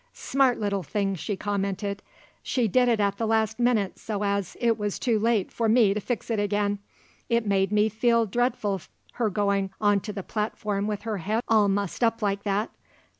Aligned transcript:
"Smart 0.13 0.59
little 0.59 0.81
thing," 0.81 1.13
she 1.13 1.37
commented. 1.37 2.01
"She 2.41 2.67
did 2.67 2.89
it 2.89 2.99
the 3.17 3.27
last 3.27 3.59
minute 3.59 3.99
so 3.99 4.23
as 4.23 4.57
it 4.59 4.75
was 4.79 4.97
too 4.97 5.19
late 5.19 5.51
for 5.51 5.69
me 5.69 5.93
to 5.93 5.99
fix 5.99 6.31
it 6.31 6.39
again. 6.39 6.79
It 7.29 7.45
made 7.45 7.71
me 7.71 7.87
feel 7.87 8.25
dreadful 8.25 8.81
her 9.13 9.29
going 9.29 9.69
on 9.79 9.99
to 9.99 10.11
the 10.11 10.23
platform 10.23 10.87
with 10.87 11.03
her 11.03 11.17
head 11.17 11.43
all 11.47 11.67
mussed 11.69 12.03
up 12.03 12.23
like 12.23 12.41
that. 12.41 12.71